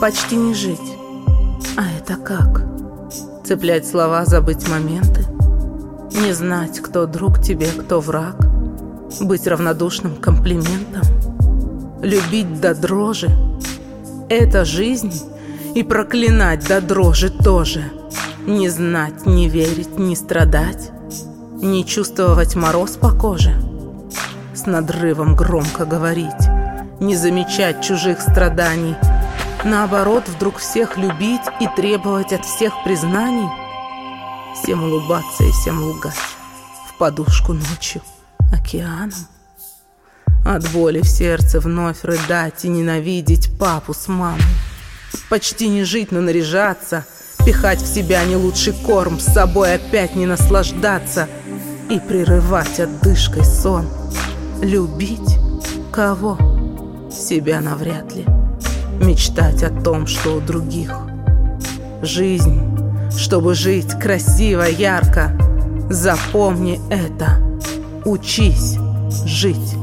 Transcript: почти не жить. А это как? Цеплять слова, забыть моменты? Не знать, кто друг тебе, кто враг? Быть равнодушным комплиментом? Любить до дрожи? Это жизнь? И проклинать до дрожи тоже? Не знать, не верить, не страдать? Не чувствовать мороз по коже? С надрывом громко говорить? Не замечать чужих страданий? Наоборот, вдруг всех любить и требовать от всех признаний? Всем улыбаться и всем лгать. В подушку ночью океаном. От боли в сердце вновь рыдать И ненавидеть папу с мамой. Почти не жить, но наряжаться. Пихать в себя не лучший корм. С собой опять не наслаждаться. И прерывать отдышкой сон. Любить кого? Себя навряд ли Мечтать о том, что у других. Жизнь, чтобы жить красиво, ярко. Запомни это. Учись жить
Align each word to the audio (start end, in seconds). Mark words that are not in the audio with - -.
почти 0.00 0.36
не 0.36 0.54
жить. 0.54 0.96
А 1.76 1.82
это 1.98 2.16
как? 2.16 2.62
Цеплять 3.44 3.86
слова, 3.86 4.24
забыть 4.24 4.68
моменты? 4.68 5.24
Не 6.12 6.32
знать, 6.32 6.80
кто 6.80 7.06
друг 7.06 7.40
тебе, 7.40 7.66
кто 7.66 8.00
враг? 8.00 8.36
Быть 9.20 9.46
равнодушным 9.46 10.16
комплиментом? 10.16 11.02
Любить 12.02 12.60
до 12.60 12.74
дрожи? 12.74 13.28
Это 14.28 14.64
жизнь? 14.64 15.12
И 15.74 15.82
проклинать 15.82 16.66
до 16.66 16.80
дрожи 16.80 17.30
тоже? 17.30 17.84
Не 18.46 18.68
знать, 18.68 19.26
не 19.26 19.48
верить, 19.48 19.98
не 19.98 20.16
страдать? 20.16 20.90
Не 21.62 21.84
чувствовать 21.84 22.54
мороз 22.54 22.92
по 22.92 23.10
коже? 23.12 23.54
С 24.54 24.66
надрывом 24.66 25.36
громко 25.36 25.84
говорить? 25.84 26.32
Не 27.00 27.14
замечать 27.16 27.82
чужих 27.82 28.20
страданий? 28.20 28.96
Наоборот, 29.64 30.28
вдруг 30.28 30.58
всех 30.58 30.96
любить 30.96 31.40
и 31.60 31.68
требовать 31.74 32.32
от 32.32 32.44
всех 32.44 32.72
признаний? 32.84 33.48
Всем 34.54 34.84
улыбаться 34.84 35.44
и 35.44 35.50
всем 35.50 35.82
лгать. 35.82 36.14
В 36.88 36.98
подушку 36.98 37.52
ночью 37.52 38.02
океаном. 38.52 39.26
От 40.44 40.70
боли 40.70 41.00
в 41.00 41.08
сердце 41.08 41.58
вновь 41.58 42.04
рыдать 42.04 42.64
И 42.64 42.68
ненавидеть 42.68 43.58
папу 43.58 43.92
с 43.92 44.06
мамой. 44.06 44.40
Почти 45.28 45.68
не 45.68 45.82
жить, 45.82 46.12
но 46.12 46.20
наряжаться. 46.20 47.04
Пихать 47.44 47.80
в 47.80 47.92
себя 47.92 48.24
не 48.24 48.36
лучший 48.36 48.72
корм. 48.72 49.18
С 49.18 49.24
собой 49.24 49.74
опять 49.74 50.14
не 50.14 50.26
наслаждаться. 50.26 51.28
И 51.90 51.98
прерывать 51.98 52.78
отдышкой 52.78 53.44
сон. 53.44 53.88
Любить 54.62 55.38
кого? 55.92 56.38
Себя 57.10 57.60
навряд 57.60 58.14
ли 58.14 58.24
Мечтать 59.00 59.62
о 59.62 59.70
том, 59.70 60.06
что 60.06 60.36
у 60.36 60.40
других. 60.40 60.94
Жизнь, 62.02 62.60
чтобы 63.16 63.54
жить 63.54 63.92
красиво, 64.00 64.62
ярко. 64.62 65.32
Запомни 65.90 66.80
это. 66.90 67.38
Учись 68.04 68.76
жить 69.24 69.76